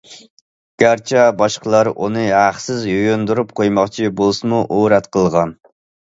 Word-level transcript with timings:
گەرچە 0.83 1.25
باشقىلار 1.41 1.89
ئۇنى 1.91 2.23
ھەقسىز 2.35 2.87
يۇيۇندۇرۇپ 2.91 3.51
قويماقچى 3.59 4.09
بولسىمۇ، 4.23 4.63
ئۇ 4.77 4.81
رەت 4.95 5.09
قىلغان. 5.17 5.53